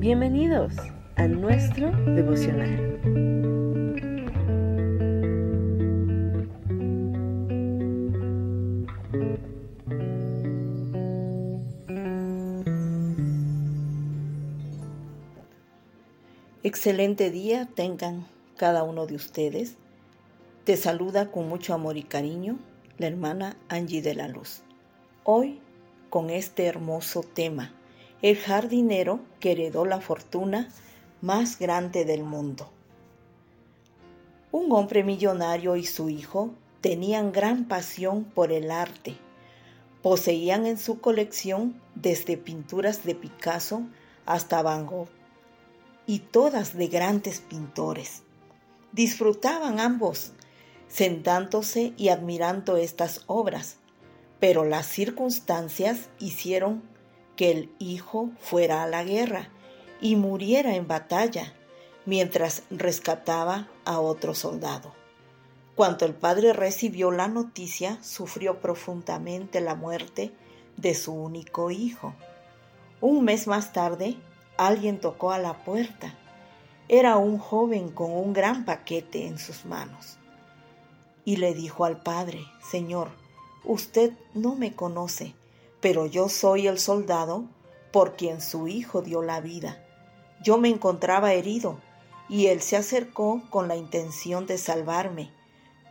[0.00, 0.72] Bienvenidos
[1.16, 2.98] a nuestro devocional.
[16.62, 18.26] Excelente día tengan
[18.56, 19.76] cada uno de ustedes.
[20.64, 22.58] Te saluda con mucho amor y cariño
[22.96, 24.62] la hermana Angie de la Luz.
[25.24, 25.60] Hoy
[26.08, 27.74] con este hermoso tema
[28.22, 30.68] el jardinero que heredó la fortuna
[31.22, 32.70] más grande del mundo.
[34.52, 39.16] Un hombre millonario y su hijo tenían gran pasión por el arte.
[40.02, 43.82] Poseían en su colección desde pinturas de Picasso
[44.26, 45.08] hasta Van Gogh,
[46.06, 48.22] y todas de grandes pintores.
[48.92, 50.32] Disfrutaban ambos,
[50.88, 53.76] sentándose y admirando estas obras,
[54.40, 56.82] pero las circunstancias hicieron
[57.40, 59.48] que el hijo fuera a la guerra
[59.98, 61.54] y muriera en batalla
[62.04, 64.92] mientras rescataba a otro soldado.
[65.74, 70.34] Cuando el padre recibió la noticia, sufrió profundamente la muerte
[70.76, 72.12] de su único hijo.
[73.00, 74.18] Un mes más tarde,
[74.58, 76.18] alguien tocó a la puerta.
[76.88, 80.18] Era un joven con un gran paquete en sus manos.
[81.24, 83.08] Y le dijo al padre, Señor,
[83.64, 85.34] usted no me conoce,
[85.80, 87.44] pero yo soy el soldado
[87.92, 89.82] por quien su hijo dio la vida.
[90.42, 91.78] Yo me encontraba herido
[92.28, 95.30] y él se acercó con la intención de salvarme,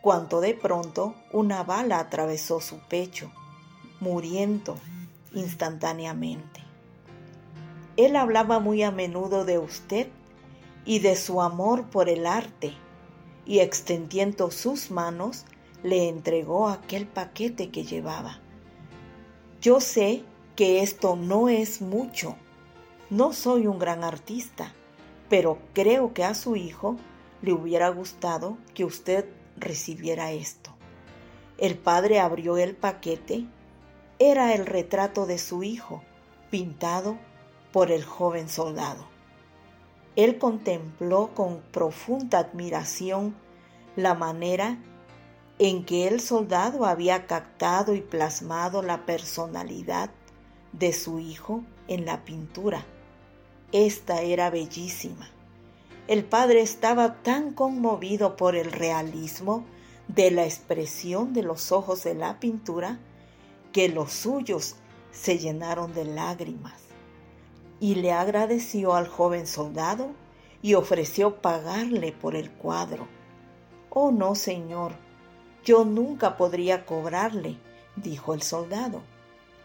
[0.00, 3.32] cuando de pronto una bala atravesó su pecho,
[4.00, 4.76] muriendo
[5.34, 6.60] instantáneamente.
[7.96, 10.08] Él hablaba muy a menudo de usted
[10.84, 12.72] y de su amor por el arte,
[13.44, 15.44] y extendiendo sus manos
[15.82, 18.40] le entregó aquel paquete que llevaba.
[19.60, 20.22] Yo sé
[20.56, 22.36] que esto no es mucho.
[23.10, 24.72] No soy un gran artista,
[25.28, 26.96] pero creo que a su hijo
[27.42, 29.26] le hubiera gustado que usted
[29.58, 30.70] recibiera esto.
[31.58, 33.44] El padre abrió el paquete.
[34.18, 36.02] Era el retrato de su hijo,
[36.50, 37.18] pintado
[37.70, 39.06] por el joven soldado.
[40.16, 43.36] Él contempló con profunda admiración
[43.94, 44.78] la manera
[45.62, 50.08] en que el soldado había captado y plasmado la personalidad
[50.72, 52.86] de su hijo en la pintura.
[53.70, 55.28] Esta era bellísima.
[56.08, 59.66] El padre estaba tan conmovido por el realismo
[60.08, 62.98] de la expresión de los ojos de la pintura
[63.70, 64.76] que los suyos
[65.12, 66.80] se llenaron de lágrimas.
[67.80, 70.12] Y le agradeció al joven soldado
[70.62, 73.06] y ofreció pagarle por el cuadro.
[73.90, 74.94] Oh no, señor,
[75.64, 77.56] yo nunca podría cobrarle,
[77.96, 79.02] dijo el soldado,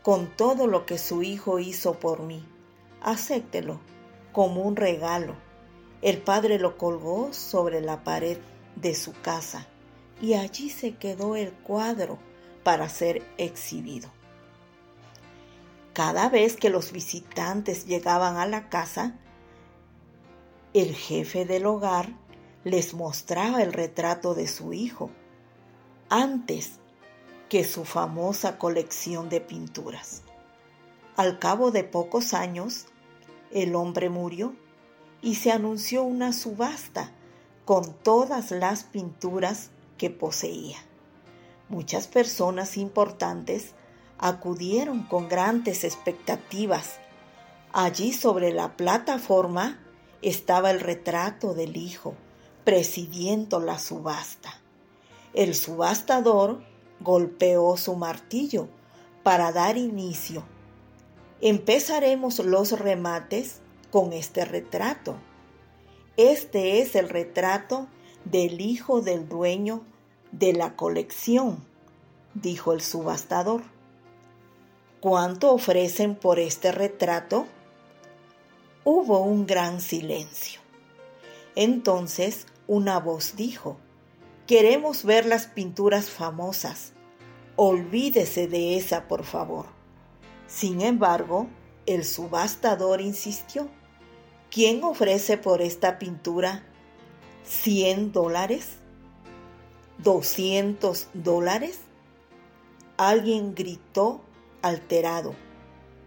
[0.03, 2.45] con todo lo que su hijo hizo por mí.
[3.01, 3.79] Acéptelo
[4.31, 5.35] como un regalo.
[6.01, 8.38] El padre lo colgó sobre la pared
[8.75, 9.67] de su casa
[10.22, 12.17] y allí se quedó el cuadro
[12.63, 14.09] para ser exhibido.
[15.94, 19.17] Cada vez que los visitantes llegaban a la casa,
[20.73, 22.09] el jefe del hogar
[22.66, 25.09] les mostraba el retrato de su hijo
[26.10, 26.80] antes
[27.50, 30.24] que su famosa colección de pinturas.
[31.16, 32.86] Al cabo de pocos años,
[33.52, 34.56] el hombre murió
[35.22, 37.12] y se anunció una subasta
[37.64, 40.78] con todas las pinturas que poseía.
[41.70, 43.74] Muchas personas importantes
[44.18, 47.00] acudieron con grandes expectativas.
[47.74, 49.80] Allí sobre la plataforma
[50.22, 52.14] estaba el retrato del hijo,
[52.64, 54.62] presidiendo la subasta.
[55.35, 56.62] El subastador
[57.01, 58.69] golpeó su martillo
[59.22, 60.46] para dar inicio.
[61.41, 63.59] Empezaremos los remates
[63.91, 65.18] con este retrato.
[66.16, 67.88] Este es el retrato
[68.24, 69.81] del hijo del dueño
[70.31, 71.66] de la colección,
[72.34, 73.63] dijo el subastador.
[75.01, 77.45] ¿Cuánto ofrecen por este retrato?
[78.86, 80.62] Hubo un gran silencio.
[81.56, 83.77] Entonces una voz dijo,
[84.47, 86.94] Queremos ver las pinturas famosas.
[87.56, 89.65] Olvídese de esa, por favor.
[90.45, 91.47] Sin embargo,
[91.88, 93.68] el subastador insistió.
[94.51, 96.63] ¿Quién ofrece por esta pintura
[97.44, 98.77] 100 dólares?
[100.03, 101.80] ¿200 dólares?
[102.98, 104.21] Alguien gritó
[104.62, 105.33] alterado.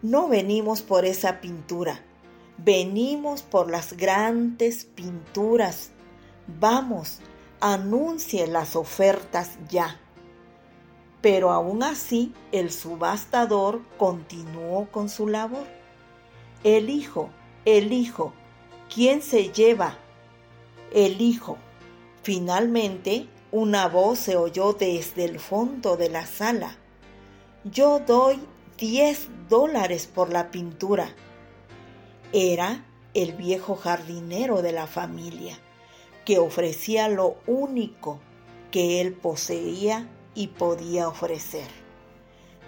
[0.00, 2.04] No venimos por esa pintura,
[2.56, 5.90] venimos por las grandes pinturas.
[6.60, 7.20] Vamos,
[7.60, 10.00] anuncie las ofertas ya.
[11.20, 15.66] Pero aún así el subastador continuó con su labor.
[16.62, 17.30] El hijo
[17.68, 18.32] el hijo.
[18.92, 19.98] ¿Quién se lleva?
[20.92, 21.58] El hijo.
[22.22, 26.76] Finalmente, una voz se oyó desde el fondo de la sala.
[27.64, 28.40] Yo doy
[28.78, 31.10] 10 dólares por la pintura.
[32.32, 35.58] Era el viejo jardinero de la familia,
[36.28, 38.20] que ofrecía lo único
[38.70, 41.66] que él poseía y podía ofrecer.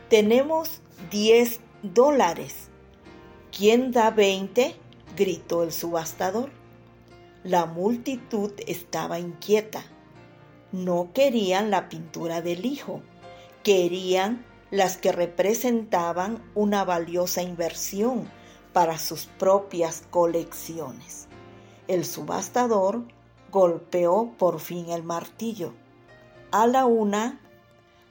[0.09, 0.81] Tenemos
[1.11, 2.71] 10 dólares.
[3.55, 4.75] ¿Quién da 20?
[5.15, 6.49] gritó el subastador.
[7.45, 9.85] La multitud estaba inquieta.
[10.73, 13.03] No querían la pintura del hijo,
[13.63, 18.27] querían las que representaban una valiosa inversión
[18.73, 21.29] para sus propias colecciones.
[21.89, 23.05] El subastador
[23.51, 25.73] golpeó por fin el martillo.
[26.51, 27.41] A la una,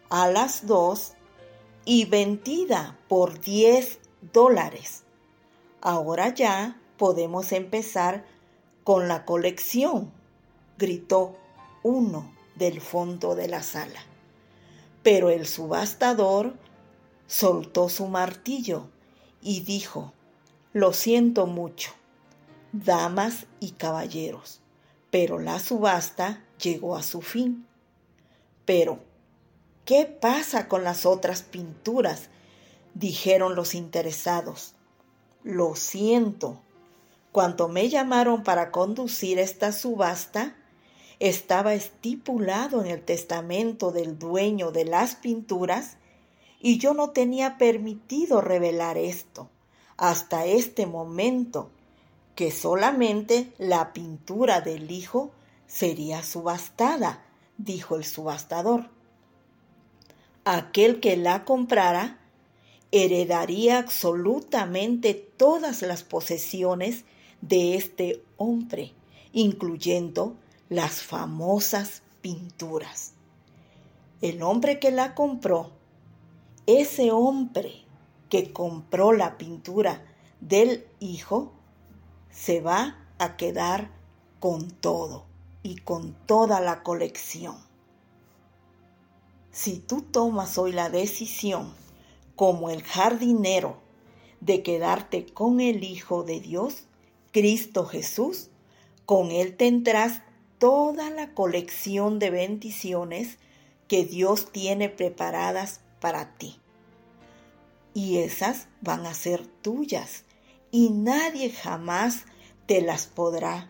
[0.10, 1.14] a las dos
[1.86, 4.00] y vendida por 10
[4.34, 5.04] dólares.
[5.82, 8.26] Ahora ya podemos empezar
[8.84, 10.12] con la colección,
[10.78, 11.38] gritó
[11.84, 14.02] uno del fondo de la sala.
[15.04, 16.56] Pero el subastador
[17.28, 18.90] soltó su martillo
[19.42, 20.14] y dijo,
[20.74, 21.92] lo siento mucho,
[22.74, 24.59] damas y caballeros,
[25.12, 27.66] pero la subasta llegó a su fin.
[28.66, 29.00] Pero,
[29.86, 32.30] ¿qué pasa con las otras pinturas?
[32.94, 34.76] dijeron los interesados.
[35.44, 36.60] Lo siento.
[37.32, 40.56] Cuando me llamaron para conducir esta subasta,
[41.20, 45.98] estaba estipulado en el testamento del dueño de las pinturas
[46.60, 49.50] y yo no tenía permitido revelar esto
[49.98, 51.70] hasta este momento
[52.40, 55.32] que solamente la pintura del hijo
[55.68, 57.22] sería subastada,
[57.58, 58.90] dijo el subastador.
[60.46, 62.22] Aquel que la comprara
[62.94, 67.04] heredaría absolutamente todas las posesiones
[67.42, 68.94] de este hombre,
[69.34, 70.38] incluyendo
[70.70, 73.16] las famosas pinturas.
[74.22, 75.72] El hombre que la compró,
[76.68, 77.84] ese hombre
[78.30, 80.06] que compró la pintura
[80.40, 81.59] del hijo
[82.32, 83.92] se va a quedar
[84.40, 85.26] con todo
[85.64, 87.58] y con toda la colección.
[89.52, 91.74] Si tú tomas hoy la decisión,
[92.36, 93.78] como el jardinero,
[94.40, 96.86] de quedarte con el Hijo de Dios,
[97.32, 98.50] Cristo Jesús,
[99.06, 100.22] con Él tendrás
[100.60, 103.38] toda la colección de bendiciones
[103.88, 106.60] que Dios tiene preparadas para ti
[107.94, 110.24] y esas van a ser tuyas
[110.72, 112.26] y nadie jamás
[112.66, 113.70] te las podrá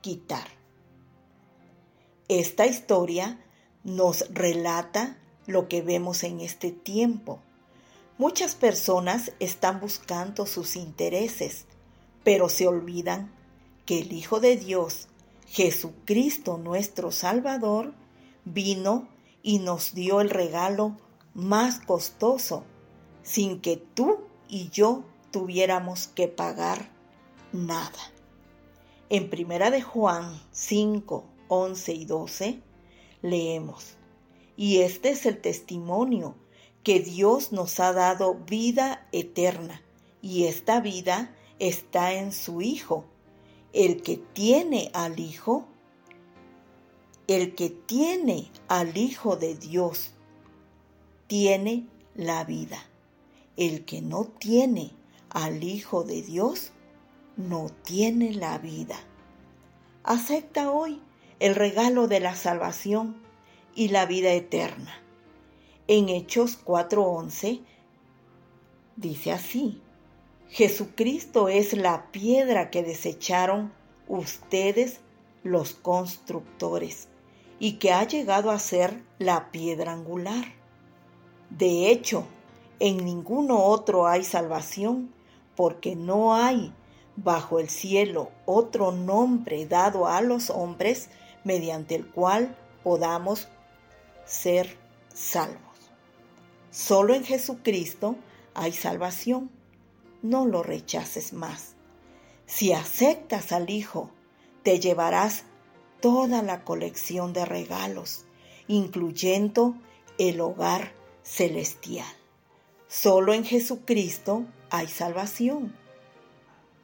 [0.00, 0.46] quitar.
[2.28, 3.40] Esta historia
[3.82, 7.40] nos relata lo que vemos en este tiempo.
[8.16, 11.66] Muchas personas están buscando sus intereses,
[12.22, 13.32] pero se olvidan
[13.84, 15.08] que el Hijo de Dios,
[15.46, 17.92] Jesucristo nuestro Salvador,
[18.44, 19.08] vino
[19.42, 20.96] y nos dio el regalo
[21.34, 22.64] más costoso
[23.22, 26.88] sin que tú y yo tuviéramos que pagar
[27.50, 28.12] nada.
[29.10, 32.60] En Primera de Juan 5, 11 y 12
[33.20, 33.96] leemos,
[34.56, 36.36] y este es el testimonio
[36.84, 39.82] que Dios nos ha dado vida eterna,
[40.22, 43.04] y esta vida está en su Hijo.
[43.72, 45.66] El que tiene al Hijo,
[47.26, 50.12] el que tiene al Hijo de Dios,
[51.26, 52.78] tiene la vida.
[53.56, 54.92] El que no tiene
[55.34, 56.70] al Hijo de Dios
[57.36, 58.96] no tiene la vida.
[60.04, 61.02] Acepta hoy
[61.40, 63.16] el regalo de la salvación
[63.74, 64.94] y la vida eterna.
[65.88, 67.62] En Hechos 4:11
[68.96, 69.82] dice así,
[70.48, 73.72] Jesucristo es la piedra que desecharon
[74.06, 75.00] ustedes
[75.42, 77.08] los constructores
[77.58, 80.44] y que ha llegado a ser la piedra angular.
[81.50, 82.24] De hecho,
[82.78, 85.12] en ninguno otro hay salvación,
[85.56, 86.72] porque no hay
[87.16, 91.10] bajo el cielo otro nombre dado a los hombres
[91.44, 93.48] mediante el cual podamos
[94.24, 94.76] ser
[95.12, 95.60] salvos.
[96.70, 98.16] Solo en Jesucristo
[98.54, 99.50] hay salvación.
[100.22, 101.74] No lo rechaces más.
[102.46, 104.10] Si aceptas al Hijo,
[104.62, 105.44] te llevarás
[106.00, 108.24] toda la colección de regalos,
[108.66, 109.74] incluyendo
[110.18, 110.92] el hogar
[111.22, 112.12] celestial.
[112.88, 114.44] Solo en Jesucristo
[114.76, 115.74] hay salvación.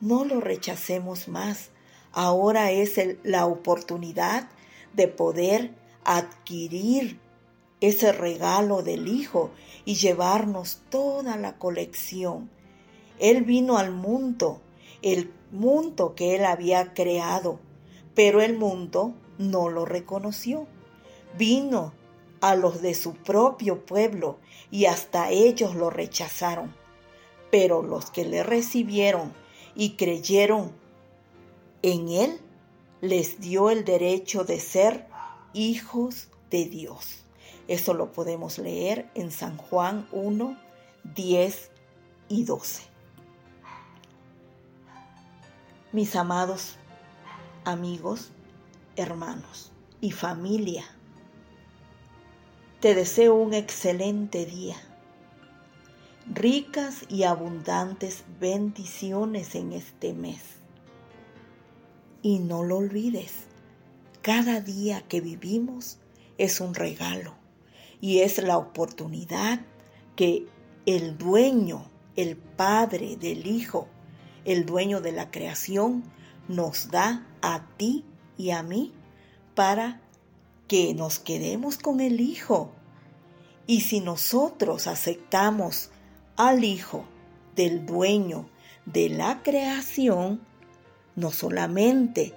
[0.00, 1.70] No lo rechacemos más.
[2.12, 4.48] Ahora es la oportunidad
[4.92, 7.18] de poder adquirir
[7.80, 9.50] ese regalo del Hijo
[9.84, 12.50] y llevarnos toda la colección.
[13.18, 14.60] Él vino al mundo
[15.02, 17.58] el mundo que Él había creado,
[18.14, 20.66] pero el mundo no lo reconoció.
[21.36, 21.92] Vino
[22.40, 24.38] a los de su propio pueblo
[24.70, 26.79] y hasta ellos lo rechazaron.
[27.50, 29.32] Pero los que le recibieron
[29.74, 30.72] y creyeron
[31.82, 32.40] en Él,
[33.00, 35.06] les dio el derecho de ser
[35.52, 37.24] hijos de Dios.
[37.68, 40.56] Eso lo podemos leer en San Juan 1,
[41.14, 41.70] 10
[42.28, 42.82] y 12.
[45.92, 46.76] Mis amados
[47.64, 48.30] amigos,
[48.96, 50.84] hermanos y familia,
[52.80, 54.76] te deseo un excelente día,
[56.32, 60.40] ricas y abundantes bendiciones en este mes.
[62.22, 63.32] Y no lo olvides,
[64.22, 65.98] cada día que vivimos
[66.38, 67.34] es un regalo
[68.00, 69.60] y es la oportunidad
[70.14, 70.46] que
[70.86, 73.88] el dueño, el Padre del Hijo,
[74.44, 76.04] el dueño de la creación,
[76.48, 78.04] nos da a ti
[78.36, 78.92] y a mí
[79.54, 80.00] para
[80.68, 82.70] que nos quedemos con el Hijo.
[83.66, 85.90] Y si nosotros aceptamos
[86.36, 87.04] al Hijo
[87.56, 88.48] del dueño
[88.86, 90.40] de la creación,
[91.16, 92.34] no solamente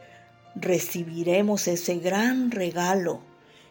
[0.56, 3.22] recibiremos ese gran regalo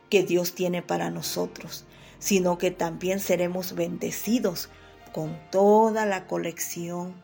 [0.09, 1.85] que Dios tiene para nosotros,
[2.19, 4.69] sino que también seremos bendecidos
[5.13, 7.15] con toda la colección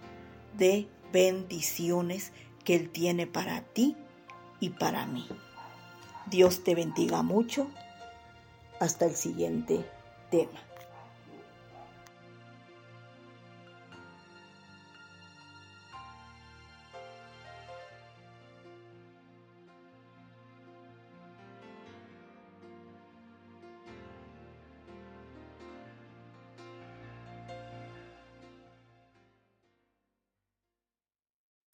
[0.56, 2.32] de bendiciones
[2.64, 3.96] que Él tiene para ti
[4.60, 5.26] y para mí.
[6.26, 7.68] Dios te bendiga mucho.
[8.80, 9.84] Hasta el siguiente
[10.30, 10.60] tema.